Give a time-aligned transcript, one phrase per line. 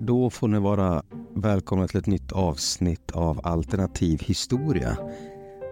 [0.00, 1.02] Då får ni vara
[1.34, 4.96] välkomna till ett nytt avsnitt av Alternativ historia.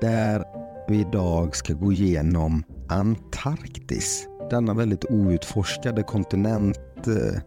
[0.00, 0.44] Där
[0.88, 4.28] vi idag ska gå igenom Antarktis.
[4.50, 7.40] Denna väldigt outforskade kontinent eh,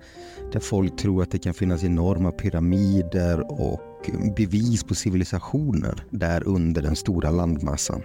[0.51, 6.81] där folk tror att det kan finnas enorma pyramider och bevis på civilisationer där under
[6.81, 8.03] den stora landmassan.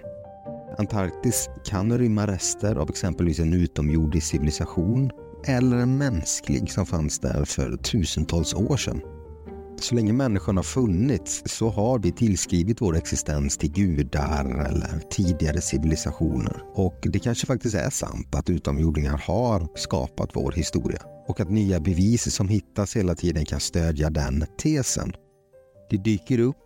[0.77, 5.11] Antarktis kan rymma rester av exempelvis en utomjordisk civilisation
[5.47, 9.01] eller en mänsklig som fanns där för tusentals år sedan.
[9.79, 15.61] Så länge människan har funnits så har vi tillskrivit vår existens till gudar eller tidigare
[15.61, 16.63] civilisationer.
[16.73, 21.79] Och det kanske faktiskt är sant att utomjordingar har skapat vår historia och att nya
[21.79, 25.13] bevis som hittas hela tiden kan stödja den tesen.
[25.89, 26.57] Det dyker upp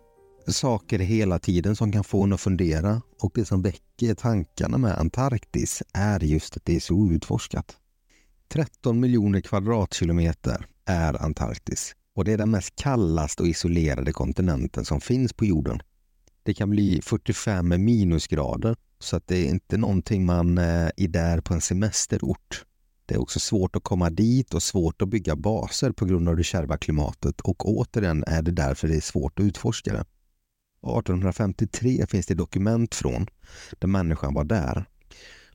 [0.46, 4.98] saker hela tiden som kan få en att fundera och det som väcker tankarna med
[4.98, 7.76] Antarktis är just att det är så outforskat.
[8.52, 15.00] 13 miljoner kvadratkilometer är Antarktis och det är den mest kallaste och isolerade kontinenten som
[15.00, 15.82] finns på jorden.
[16.42, 21.40] Det kan bli 45 minusgrader så att det är inte någonting man eh, är där
[21.40, 22.64] på en semesterort.
[23.06, 26.36] Det är också svårt att komma dit och svårt att bygga baser på grund av
[26.36, 30.04] det kärva klimatet och återigen är det därför det är svårt att utforska det.
[30.98, 33.26] 1853 finns det dokument från
[33.78, 34.86] där människan var där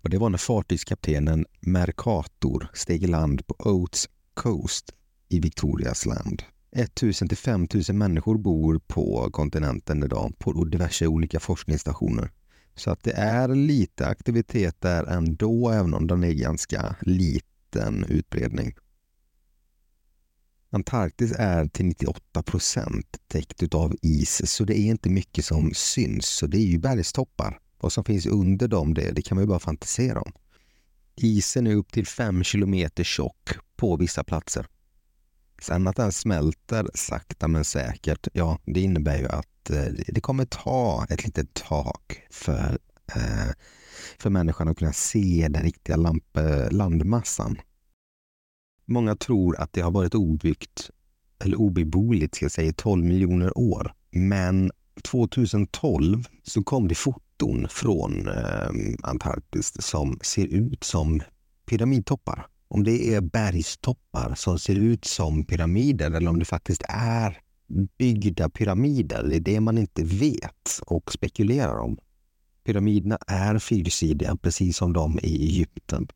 [0.06, 4.92] och det var när fartygskaptenen Mercator steg i land på Oates Coast
[5.30, 6.44] i Victorias land.
[6.72, 12.32] 1000 till 5000 människor bor på kontinenten idag på diverse olika forskningsstationer.
[12.76, 18.76] Så att det är lite aktivitet där ändå, även om den är ganska liten utbredning.
[20.70, 26.26] Antarktis är till 98 procent täckt av is, så det är inte mycket som syns.
[26.26, 27.60] Så det är ju bergstoppar.
[27.78, 30.32] Vad som finns under dem, det, det kan man ju bara fantisera om.
[31.16, 34.68] Isen är upp till 5 kilometer tjock på vissa platser.
[35.62, 40.46] Sen att den smälter sakta men säkert, ja, det innebär ju att eh, det kommer
[40.46, 42.78] ta ett litet tag för,
[43.16, 43.52] eh,
[44.20, 46.38] för människan att kunna se den riktiga lamp,
[46.72, 47.58] landmassan.
[48.86, 50.90] Många tror att det har varit obyggt
[51.40, 53.94] eller obeboeligt ska jag säga, i 12 miljoner år.
[54.12, 54.72] Men
[55.04, 58.70] 2012 så kom det foton från eh,
[59.04, 61.22] Antarktis som ser ut som
[61.66, 62.48] pyramidtoppar.
[62.68, 67.38] Om det är bergstoppar som ser ut som pyramider eller om det faktiskt är
[67.98, 71.98] byggda pyramider, det är det man inte vet och spekulerar om.
[72.66, 76.08] Pyramiderna är fyrsidiga, precis som de i Egypten.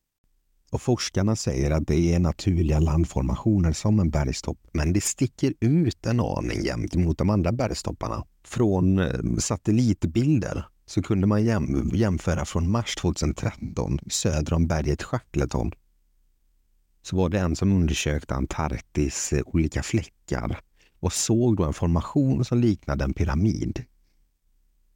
[0.71, 6.05] Och forskarna säger att det är naturliga landformationer som en bergstopp, men det sticker ut
[6.05, 8.25] en aning jämt mot de andra bergstopparna.
[8.43, 15.71] Från eh, satellitbilder så kunde man jäm jämföra från mars 2013 söder om berget Shackleton.
[17.01, 20.59] Så var det en som undersökte Antarktis eh, olika fläckar
[20.99, 23.83] och såg då en formation som liknade en pyramid.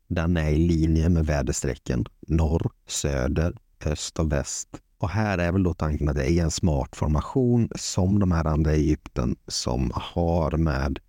[0.07, 3.55] Den är i linje med väderstrecken norr, söder,
[3.87, 4.67] öst och väst
[5.03, 8.45] och här är väl då tanken att det är en smart formation som de här
[8.45, 10.99] andra Egypten som har med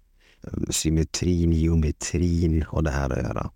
[0.42, 3.50] eh, symmetrin, geometrin och det här att göra.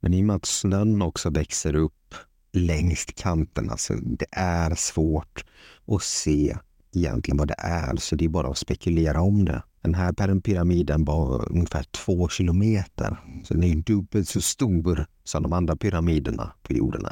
[0.00, 2.14] Men i och med att snön också växer upp
[2.52, 5.44] längs kanterna så alltså det är svårt
[5.86, 6.56] att se
[6.94, 9.62] egentligen vad det är, så det är bara att spekulera om det.
[9.82, 15.52] Den här pyramiden var ungefär två kilometer, så den är dubbelt så stor som de
[15.52, 17.06] andra pyramiderna på jorden.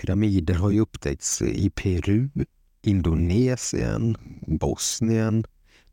[0.00, 2.28] Pyramider har ju upptäckts i Peru,
[2.82, 4.16] Indonesien,
[4.46, 5.44] Bosnien.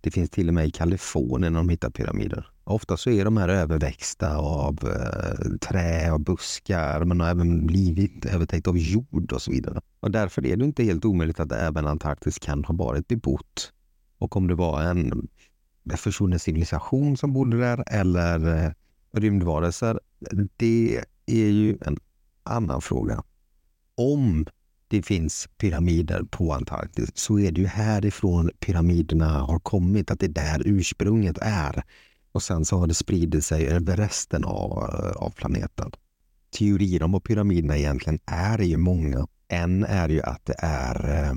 [0.01, 2.47] Det finns till och med i Kalifornien de hittar pyramider.
[2.63, 8.25] Ofta så är de här överväxta av eh, trä och buskar men har även blivit
[8.25, 9.81] övertäckt av jord och så vidare.
[9.99, 13.73] Och därför är det inte helt omöjligt att även Antarktis kan ha varit bebott.
[14.17, 15.27] Och om det var en
[15.97, 18.71] försvunnen civilisation som bodde där eller eh,
[19.13, 19.99] rymdvarelser,
[20.57, 21.97] det är ju en
[22.43, 23.23] annan fråga
[23.95, 24.45] om
[24.87, 30.25] det finns pyramider på Antarktis så är det ju härifrån pyramiderna har kommit, att det
[30.25, 31.83] är där ursprunget är.
[32.31, 34.73] Och sen så har det spridit sig över resten av,
[35.17, 35.91] av planeten.
[36.57, 39.27] Teorier om vad pyramiderna egentligen är är ju många.
[39.47, 41.33] En är ju att det är eh,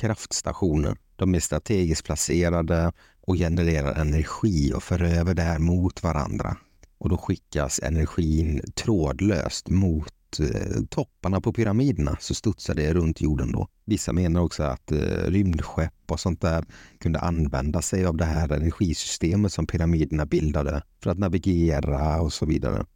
[0.00, 0.96] kraftstationer.
[1.16, 6.56] De är strategiskt placerade och genererar energi och för över det här mot varandra.
[6.98, 13.52] Och då skickas energin trådlöst mot eh, topparna på pyramiderna så studsade det runt jorden
[13.52, 13.68] då.
[13.84, 16.64] Vissa menar också att eh, rymdskepp och sånt där
[16.98, 22.46] kunde använda sig av det här energisystemet som pyramiderna bildade för att navigera och så
[22.46, 22.86] vidare.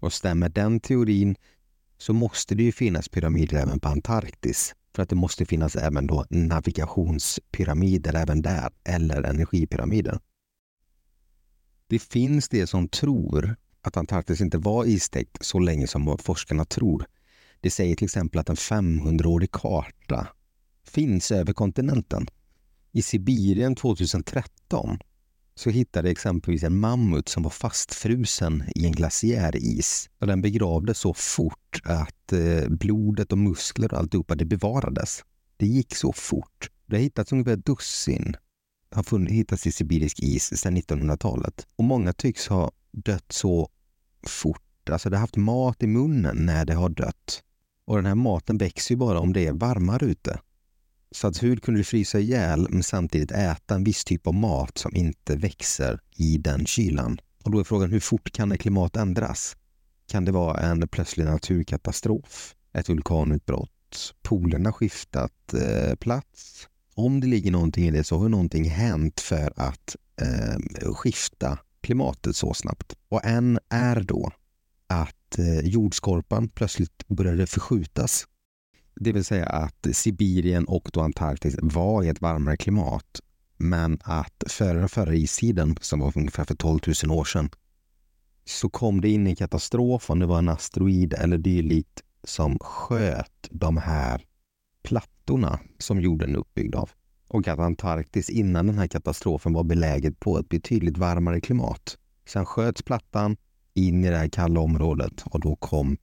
[0.00, 1.36] Och stämmer den teorin
[1.98, 4.74] så måste det ju finnas pyramider även på Antarktis.
[4.94, 10.18] För att det måste finnas även då navigationspyramider även där, eller energipyramider.
[11.86, 17.06] Det finns det som tror att Antarktis inte var istäckt så länge som forskarna tror.
[17.60, 20.28] Det säger till exempel att en 500-årig karta
[20.86, 22.26] finns över kontinenten.
[22.92, 24.98] I Sibirien 2013
[25.54, 30.10] så hittade exempelvis en mammut som var fastfrusen i en glaciäris.
[30.18, 35.24] Och den begravdes så fort att eh, blodet och muskler och alltihopa det bevarades.
[35.56, 36.70] Det gick så fort.
[36.86, 38.36] Det har hittats ungefär ett dussin
[38.94, 41.66] har funnits, hittats i sibirisk is sedan 1900-talet.
[41.76, 43.68] Och många tycks ha dött så
[44.28, 44.90] fort.
[44.90, 47.42] Alltså det har haft mat i munnen när det har dött.
[47.86, 50.38] Och den här maten växer ju bara om det är varmare ute.
[51.10, 54.78] Så att hur kunde du frysa ihjäl men samtidigt äta en viss typ av mat
[54.78, 57.20] som inte växer i den kylan?
[57.44, 59.56] Och då är frågan hur fort kan ett klimat ändras?
[60.08, 62.54] Kan det vara en plötslig naturkatastrof?
[62.72, 64.14] Ett vulkanutbrott?
[64.22, 66.68] Polerna skiftat eh, plats?
[66.94, 72.36] Om det ligger någonting i det så har någonting hänt för att eh, skifta klimatet
[72.36, 72.96] så snabbt.
[73.08, 74.30] Och en är då
[74.86, 78.26] att eh, jordskorpan plötsligt började förskjutas
[78.96, 83.20] det vill säga att Sibirien och då Antarktis var i ett varmare klimat.
[83.56, 87.50] Men att före den förra istiden, som var ungefär för 12 000 år sedan,
[88.44, 93.48] så kom det in en katastrof, om det var en asteroid eller dylikt, som sköt
[93.50, 94.22] de här
[94.82, 96.90] plattorna som jorden är uppbyggd av.
[97.28, 101.98] Och att Antarktis innan den här katastrofen var beläget på ett betydligt varmare klimat.
[102.28, 103.36] Sen sköts plattan
[103.74, 105.96] in i det här kalla området och då kom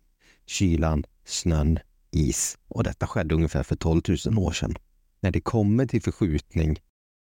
[0.45, 1.79] kylan, snön,
[2.11, 4.75] is och detta skedde ungefär för 12 000 år sedan.
[5.21, 6.79] När det kommer till förskjutning,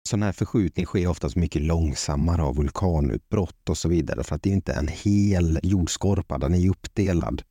[0.09, 4.49] sån här förskjutning sker oftast mycket långsammare av vulkanutbrott och så vidare för att det
[4.49, 7.43] är inte en hel jordskorpa, den är uppdelad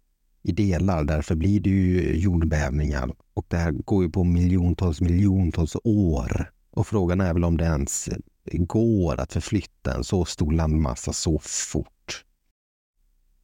[0.43, 1.05] i delar.
[1.05, 6.50] Därför blir det ju jordbävningar och det här går ju på miljontals miljontals år.
[6.70, 8.08] Och frågan är väl om det ens
[8.52, 12.25] går att förflytta en så stor landmassa så fort.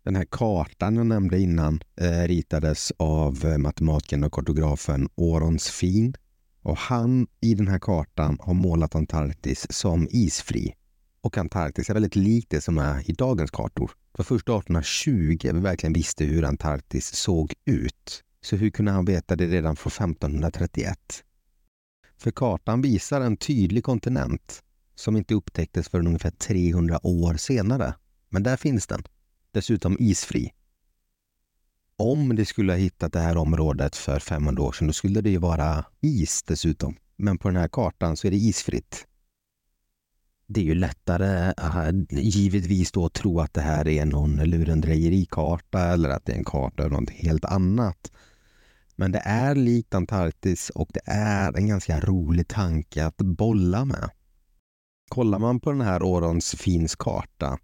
[0.04, 6.14] Den här kartan jag nämnde innan eh, ritades av eh, matematikern och kartografen Orons Fin.
[6.62, 10.74] Och han i den här kartan har målat Antarktis som isfri.
[11.24, 13.90] Och Antarktis är väldigt likt det som är i dagens kartor.
[14.12, 18.24] Det var först 1820 vi verkligen visste hur Antarktis såg ut.
[18.40, 20.98] Så hur kunde han veta det redan från 1531?
[22.16, 24.62] För kartan visar en tydlig kontinent
[24.94, 27.94] som inte upptäcktes förrän ungefär 300 år senare.
[28.28, 29.02] Men där finns den
[29.50, 30.52] dessutom isfri.
[31.96, 35.30] Om det skulle ha hittat det här området för 500 år sedan, då skulle det
[35.30, 36.96] ju vara is dessutom.
[37.16, 39.06] Men på den här kartan så är det isfritt.
[40.46, 41.54] Det är ju lättare,
[42.10, 46.44] givetvis då, att tro att det här är någon lurendrejerikarta eller att det är en
[46.44, 48.12] karta över något helt annat.
[48.96, 54.10] Men det är likt Antarktis och det är en ganska rolig tanke att bolla med.
[55.08, 57.58] Kollar man på den här Orons Fins karta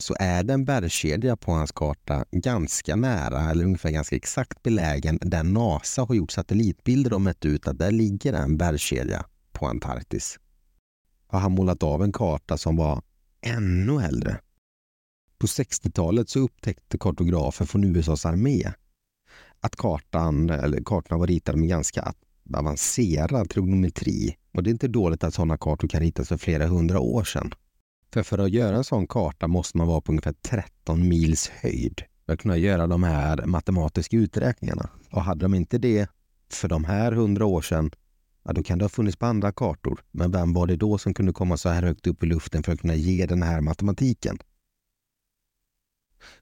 [0.00, 5.18] så är det en bergskedja på hans karta ganska nära, eller ungefär ganska exakt belägen,
[5.22, 10.38] där NASA har gjort satellitbilder och mätt ut att där ligger en bergskedja på Antarktis.
[11.32, 13.02] Har han målat av en karta som var
[13.42, 14.38] ännu äldre.
[15.38, 18.72] På 60-talet så upptäckte kartografer från USAs armé
[19.60, 22.14] att kartan, eller kartorna var ritade med ganska
[22.54, 24.36] avancerad trigonometri.
[24.54, 27.52] Och det är inte dåligt att sådana kartor kan ritas för flera hundra år sedan.
[28.12, 32.02] För, för att göra en sån karta måste man vara på ungefär 13 mils höjd
[32.26, 34.90] för att kunna göra de här matematiska uträkningarna.
[35.10, 36.10] Och hade de inte det
[36.52, 37.90] för de här hundra år sedan,
[38.44, 40.00] ja, då kan det ha funnits på andra kartor.
[40.10, 42.72] Men vem var det då som kunde komma så här högt upp i luften för
[42.72, 44.38] att kunna ge den här matematiken?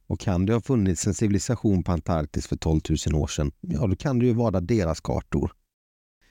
[0.07, 3.87] Och kan det ha funnits en civilisation på Antarktis för 12 000 år sedan, ja
[3.87, 5.53] då kan det ju vara deras kartor.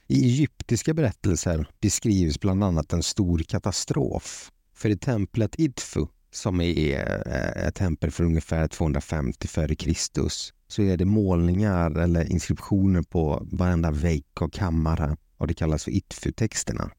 [0.07, 6.99] I egyptiska berättelser beskrivs bland annat en stor katastrof för i templet Idfu, som är
[7.27, 10.29] eh, ett tempel för ungefär 250 f.Kr.
[10.67, 15.91] så är det målningar eller inskriptioner på varenda vägg och kammare och det kallas för
[15.91, 16.91] Itfu-texterna.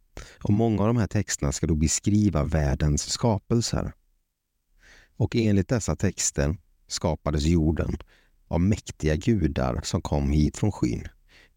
[0.43, 3.93] Och många av de här texterna ska då beskriva världens skapelser.
[5.17, 6.57] Och enligt dessa texter
[6.87, 7.97] skapades jorden
[8.49, 11.09] av mäktiga gudar som kom hit från skyn.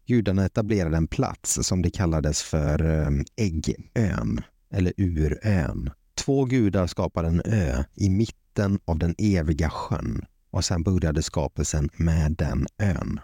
[0.06, 7.28] Gudarna etablerade en plats som det kallades för ehm, Äggön eller Urön Två gudar skapade
[7.28, 13.20] en ö i mitten av den eviga sjön och sen började skapelsen med den ön.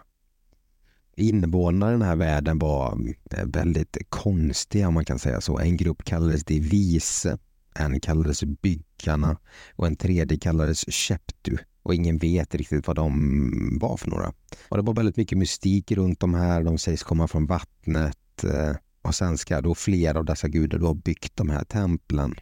[1.21, 2.99] Invånarna i den här världen var
[3.31, 5.59] eh, väldigt konstiga om man kan säga så.
[5.59, 7.39] En grupp kallades de vise,
[7.75, 9.37] en kallades byggarna
[9.77, 14.33] och en tredje kallades Sheptu och ingen vet riktigt vad de var för några.
[14.69, 16.63] Och det var väldigt mycket mystik runt de här.
[16.63, 20.87] De sägs komma från vattnet eh, och sen ska då flera av dessa gudar då
[20.87, 22.35] ha byggt de här templen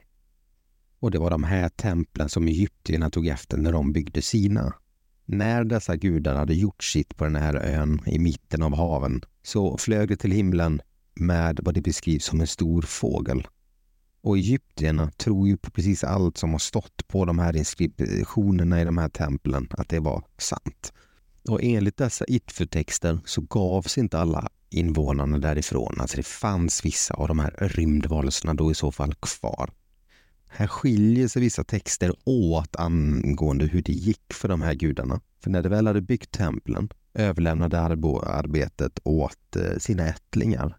[1.01, 4.75] Och det var de här templen som egyptierna tog efter när de byggde sina.
[5.31, 9.79] När dessa gudar hade gjort sitt på den här ön i mitten av haven så
[9.79, 10.81] flög de till himlen
[11.15, 13.47] med vad det beskrivs som en stor fågel.
[14.21, 18.85] Och egyptierna tror ju på precis allt som har stått på de här inskriptionerna i
[18.85, 20.93] de här templen, att det var sant.
[21.49, 26.01] Och enligt dessa itfu-texter så gavs inte alla invånarna därifrån.
[26.01, 29.71] Alltså det fanns vissa av de här rymdvarelserna då i så fall kvar.
[30.49, 35.21] Här skiljer sig vissa texter åt angående hur det gick för de här gudarna.
[35.43, 40.79] För när de väl hade byggt templen överlämnade arbetet åt eh, sina ättlingar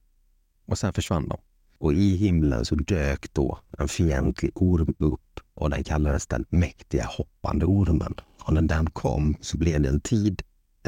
[0.66, 1.38] och sen försvann de.
[1.78, 7.06] Och i himlen så dök då en fientlig orm upp och den kallades den mäktiga
[7.06, 8.16] hoppande ormen.
[8.44, 10.42] Och när den kom så blev det en tid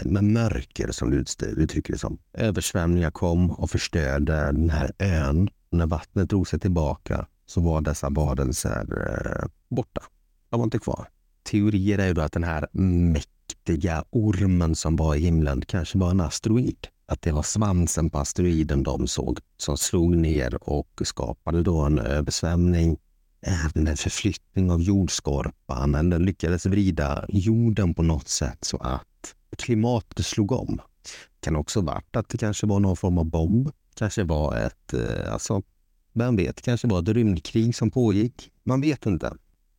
[0.05, 1.17] med mörker som du
[1.57, 2.17] uttrycker det som.
[2.33, 5.49] Översvämningar kom och förstörde den här ön.
[5.69, 10.01] När vattnet drog sig tillbaka så var dessa varelser eh, borta.
[10.49, 11.07] De var inte kvar.
[11.43, 16.11] Teorier är ju då att den här mäktiga ormen som var i himlen kanske var
[16.11, 16.87] en asteroid.
[17.05, 21.99] Att det var svansen på asteroiden de såg som slog ner och skapade då en
[21.99, 22.97] översvämning
[23.41, 30.25] även en förflyttning av jordskorpan Den lyckades vrida jorden på något sätt så att klimatet
[30.25, 30.75] slog om.
[30.75, 33.69] Det kan också varit att det kanske var någon form av bomb.
[33.95, 35.61] Kanske var ett, eh, alltså,
[36.13, 38.51] vem vet, kanske var ett rymdkrig som pågick.
[38.63, 39.33] Man vet inte.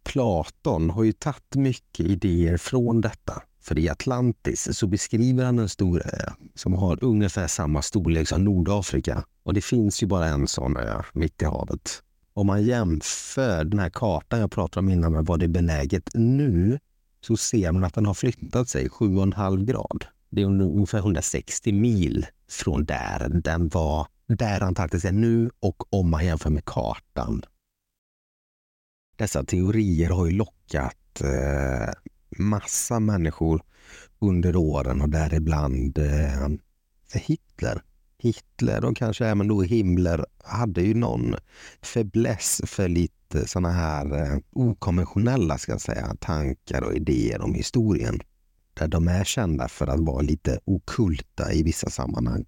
[0.05, 3.43] Platon har ju tagit mycket idéer från detta.
[3.61, 8.45] För i Atlantis så beskriver han en stor ö som har ungefär samma storlek som
[8.45, 9.25] Nordafrika.
[9.43, 12.03] Och det finns ju bara en sån ö mitt i havet.
[12.35, 16.11] Om man jämför den här kartan jag pratade om innan med vad det är benäget
[16.15, 16.79] nu
[17.21, 20.05] så ser man att den har flyttat sig 7,5 grad.
[20.31, 26.11] Det är ungefär 160 mil från där den var, där Antarktis är nu och om
[26.11, 27.43] man jämför med kartan.
[29.17, 31.93] Dessa teorier har ju lockat eh,
[32.38, 33.62] massa människor
[34.19, 36.49] under åren och däribland eh,
[37.14, 37.83] Hitler.
[38.19, 41.35] Hitler och kanske även då Himmler hade ju någon
[41.83, 48.21] fäbless för lite sådana här eh, okonventionella ska jag säga, tankar och idéer om historien.
[48.75, 52.45] Där de är kända för att vara lite okulta i vissa sammanhang.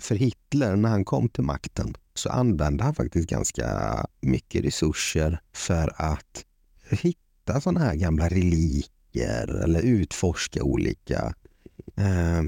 [0.00, 5.92] För Hitler, när han kom till makten, så använde han faktiskt ganska mycket resurser för
[5.96, 6.44] att
[6.90, 11.34] hitta sådana här gamla reliker eller utforska olika
[11.96, 12.42] eh,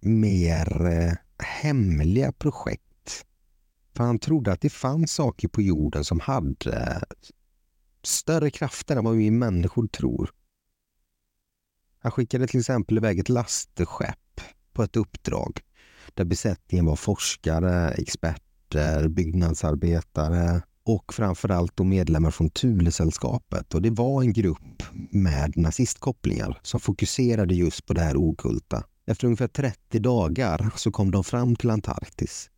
[0.00, 3.24] mer eh, hemliga projekt.
[3.96, 7.04] För han trodde att det fanns saker på jorden som hade
[8.02, 10.30] större krafter än vad vi människor tror.
[11.98, 14.40] Han skickade till exempel iväg ett lastskepp
[14.72, 15.60] på ett uppdrag
[16.14, 23.74] där besättningen var forskare, experter, byggnadsarbetare och framförallt då medlemmar från Thulesällskapet.
[23.74, 28.84] Och det var en grupp med nazistkopplingar som fokuserade just på det här okulta.
[29.06, 32.50] Efter ungefär 30 dagar så kom de fram till Antarktis.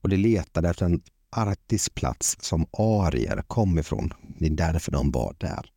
[0.00, 4.12] Och de letade efter en arktisk plats som arier kom ifrån.
[4.38, 5.70] Det är därför de var där.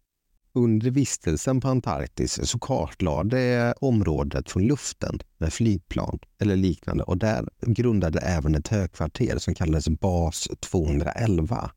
[0.53, 7.49] Under vistelsen på Antarktis så kartlade området från luften med flygplan eller liknande och där
[7.61, 11.71] grundade även ett högkvarter som kallades Bas 211.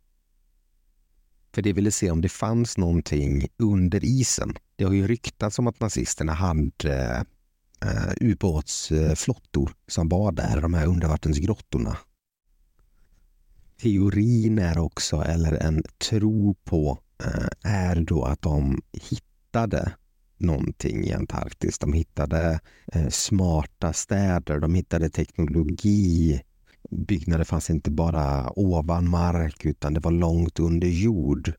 [1.54, 4.57] För det ville se om det fanns någonting under isen.
[4.76, 7.25] Det har ju ryktats om att nazisterna hade
[7.83, 11.97] eh, ubåtsflottor som var där, de här undervattensgrottorna.
[13.83, 19.93] Teorin är också, eller en tro på, Eh, är då att de hittade
[20.38, 21.78] någonting i Antarktis.
[21.78, 22.61] De hittade
[22.93, 26.40] eh, smarta städer, de hittade teknologi.
[26.90, 31.52] Byggnader fanns inte bara ovan mark utan det var långt under jord.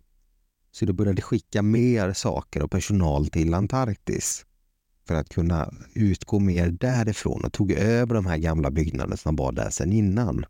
[0.72, 4.46] Så de började skicka mer saker och personal till Antarktis
[5.08, 9.52] för att kunna utgå mer därifrån och tog över de här gamla byggnaderna som var
[9.52, 10.46] där sedan innan.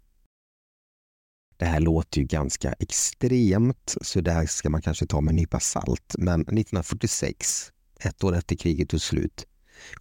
[1.58, 5.36] Det här låter ju ganska extremt, så det här ska man kanske ta med en
[5.36, 6.16] nypa salt.
[6.18, 9.48] Men 1946, ett år efter kriget tog slut,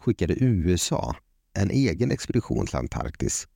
[0.00, 1.16] skickade USA
[1.52, 3.48] en egen expedition till Antarktis.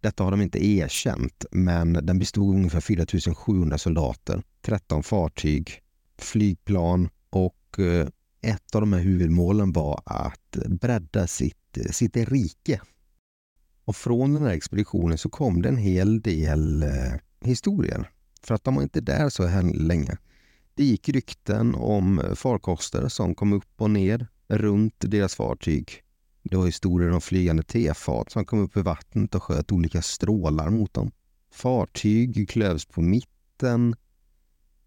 [0.00, 5.82] Detta har de inte erkänt, men den bestod av ungefär 4 700 soldater, 13 fartyg,
[6.18, 8.08] flygplan och eh,
[8.40, 12.80] ett av de här huvudmålen var att bredda sitt, sitt rike.
[13.86, 18.10] Och från den här expeditionen så kom det en hel del eh, historier.
[18.42, 20.16] För att de var inte där så länge.
[20.74, 26.02] Det gick rykten om farkoster som kom upp och ner runt deras fartyg.
[26.42, 30.70] Det var historier om flygande tefat som kom upp i vattnet och sköt olika strålar
[30.70, 31.10] mot dem.
[31.52, 33.94] Fartyg klövs på mitten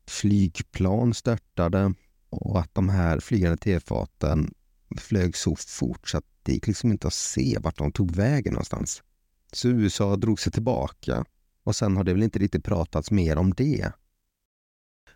[0.08, 1.94] flygplan störtade
[2.30, 4.54] och att de här flygande tefaten
[4.98, 8.54] flög så fort så att det gick liksom inte att se vart de tog vägen
[8.54, 9.04] någonstans.
[9.54, 11.26] Så USA drog sig tillbaka
[11.64, 13.92] och sen har det väl inte riktigt pratats mer om det.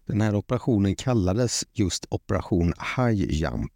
[0.06, 3.72] Den här operationen kallades just Operation High Jump.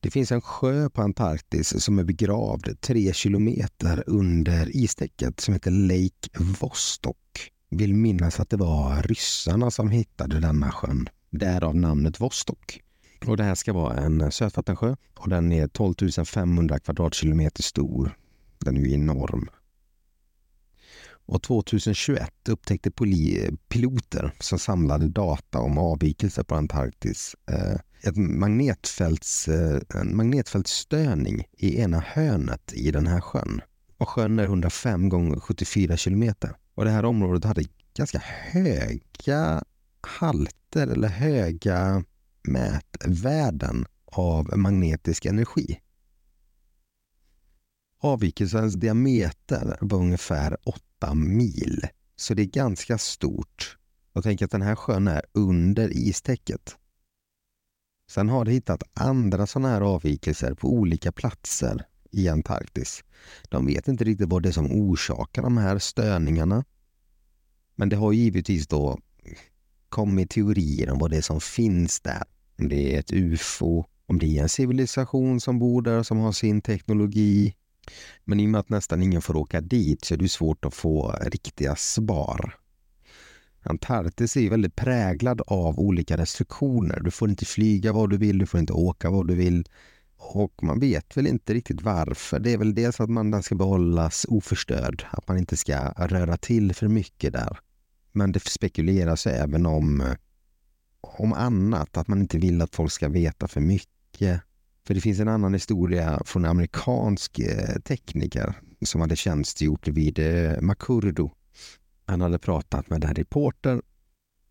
[0.00, 5.70] Det finns en sjö på Antarktis som är begravd tre kilometer under istäcket som heter
[5.70, 7.52] Lake Vostok.
[7.70, 11.08] Vill minnas att det var ryssarna som hittade denna sjön.
[11.30, 12.85] Därav namnet Vostok.
[13.26, 15.94] Och det här ska vara en sötvattensjö och den är 12
[16.24, 18.16] 500 kvadratkilometer stor.
[18.58, 19.48] Den är ju enorm.
[21.28, 22.90] Och 2021 upptäckte
[23.68, 31.80] piloter som samlade data om avvikelser på Antarktis eh, ett magnetfälts, eh, en magnetfältsstörning i
[31.80, 33.60] ena hörnet i den här sjön.
[33.98, 36.56] Och sjön är 105 gånger 74 kilometer.
[36.74, 37.64] Och det här området hade
[37.96, 39.62] ganska höga
[40.00, 42.04] halter eller höga
[42.46, 45.80] mätvärden av magnetisk energi.
[48.00, 51.86] Avvikelsens diameter var ungefär 8 mil.
[52.16, 53.78] Så det är ganska stort.
[54.12, 56.76] Och tänk att den här sjön är under istäcket.
[58.10, 63.04] Sen har de hittat andra sådana här avvikelser på olika platser i Antarktis.
[63.48, 66.64] De vet inte riktigt vad det är som orsakar de här störningarna.
[67.74, 68.98] Men det har givetvis då
[69.88, 72.24] kommit teorier om vad det är som finns där.
[72.58, 76.32] Om det är ett ufo, om det är en civilisation som bor där som har
[76.32, 77.54] sin teknologi.
[78.24, 80.74] Men i och med att nästan ingen får åka dit så är det svårt att
[80.74, 82.54] få riktiga svar.
[83.62, 87.00] Antarktis är väldigt präglad av olika restriktioner.
[87.00, 89.68] Du får inte flyga vad du vill, du får inte åka vad du vill.
[90.16, 92.38] Och man vet väl inte riktigt varför.
[92.38, 96.74] Det är väl dels att man ska behållas oförstörd, att man inte ska röra till
[96.74, 97.58] för mycket där.
[98.12, 100.14] Men det spekuleras även om, eh,
[101.18, 104.40] om annat, att man inte vill att folk ska veta för mycket.
[104.86, 108.54] För det finns en annan historia från en amerikansk eh, tekniker
[108.84, 111.30] som hade tjänstgjort vid eh, Makurdo
[112.06, 113.82] han hade pratat med en reporter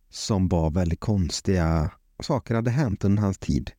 [0.09, 1.91] som var väldigt konstiga
[2.23, 3.71] saker hade hänt under hans tid.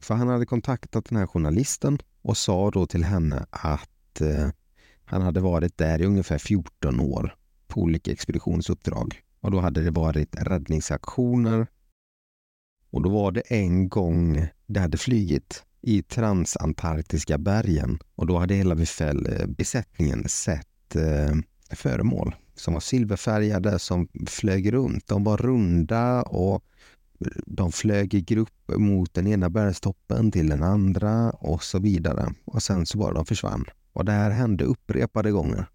[0.00, 4.48] För han hade kontaktat den här journalisten och sa då till henne att eh,
[5.04, 7.36] han hade varit där i ungefär 14 år
[7.68, 9.20] på olika expeditionsuppdrag.
[9.40, 11.66] Och då hade det varit räddningsaktioner.
[12.92, 18.54] Och då var det en gång det hade flygit i transantarktiska bergen och då hade
[18.54, 21.34] hela eh, besättningen sett eh,
[21.70, 25.06] föremål som var silverfärgade som flög runt.
[25.06, 26.64] De var runda och
[27.46, 32.34] de flög i grupp mot den ena bergstoppen till den andra och så vidare.
[32.44, 33.64] Och sen så bara de försvann.
[33.92, 35.66] Och det här hände upprepade gånger.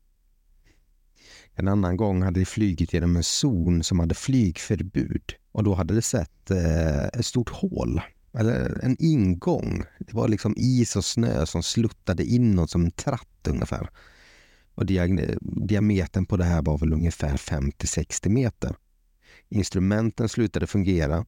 [1.53, 5.95] En annan gång hade de flygit genom en zon som hade flygförbud och då hade
[5.95, 8.01] det sett eh, ett stort hål
[8.33, 9.83] eller en ingång.
[9.99, 13.89] Det var liksom is och snö som sluttade inåt som en tratt ungefär.
[14.75, 18.75] Och diametern på det här var väl ungefär 50-60 meter.
[19.49, 21.25] Instrumenten slutade fungera.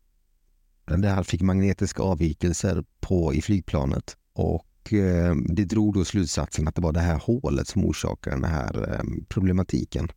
[0.86, 6.76] Det här fick magnetiska avvikelser på i flygplanet och eh, det drog då slutsatsen att
[6.76, 10.12] det var det här hålet som orsakade den här eh, problematiken.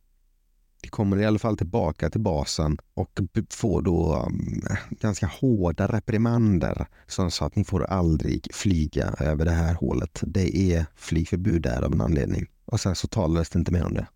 [0.83, 3.19] De kommer i alla fall tillbaka till basen och
[3.49, 9.51] får då um, ganska hårda reprimander som sa att ni får aldrig flyga över det
[9.51, 10.23] här hålet.
[10.23, 12.45] Det är flygförbud där av en anledning.
[12.65, 14.07] Och sen så talades det inte mer om det.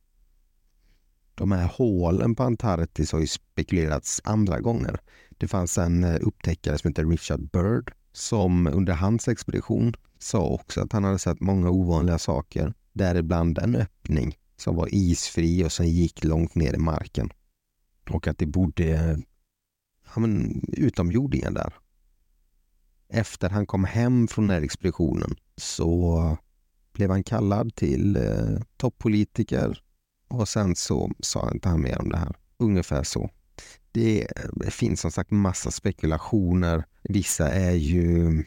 [1.36, 5.00] De här hålen på Antarktis har ju spekulerats andra gånger.
[5.38, 10.82] Det fanns en eh, upptäckare som heter Richard Bird som under hans expedition sa också
[10.82, 15.86] att han hade sett många ovanliga saker, däribland en öppning som var isfri och som
[15.86, 17.30] gick långt ner i marken.
[18.10, 19.20] Och att det bodde
[20.16, 21.74] ja, men, utomjordingar där.
[23.10, 26.38] Efter han kom hem från den här expeditionen så
[26.94, 29.82] blev han kallad till eh, toppolitiker
[30.28, 32.36] och sen så sa inte han mer om det här.
[32.58, 33.30] Ungefär så.
[33.92, 36.84] Det, det finns som sagt massa spekulationer.
[37.04, 38.44] Vissa är ju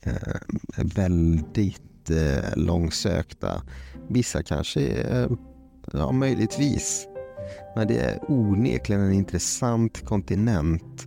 [0.00, 0.40] eh,
[0.76, 3.62] väldigt eh, långsökta.
[4.08, 5.28] Vissa kanske är,
[5.92, 7.08] ja möjligtvis.
[7.76, 11.06] Men det är onekligen en intressant kontinent.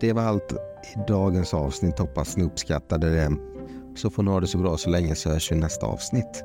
[0.00, 0.52] Det var allt
[0.96, 1.98] i dagens avsnitt.
[1.98, 3.30] Hoppas ni uppskattade det.
[3.96, 6.44] Så får ni ha det så bra så länge så hörs vi nästa avsnitt.